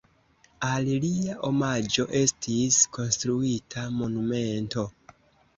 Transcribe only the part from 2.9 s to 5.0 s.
konstruita monumento.